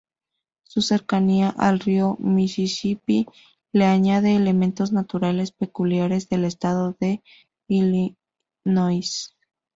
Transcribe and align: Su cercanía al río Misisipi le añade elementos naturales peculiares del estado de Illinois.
Su 0.63 0.81
cercanía 0.81 1.51
al 1.55 1.79
río 1.79 2.17
Misisipi 2.19 3.27
le 3.71 3.85
añade 3.85 4.35
elementos 4.35 4.91
naturales 4.91 5.51
peculiares 5.51 6.27
del 6.27 6.45
estado 6.45 6.95
de 6.99 7.21
Illinois. 7.69 9.35